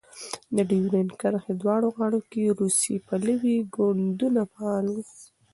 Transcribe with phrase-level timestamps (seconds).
[0.55, 5.03] د ډیورند کرښې دواړو غاړو کې روسي پلوی ګوندونه فعال وو.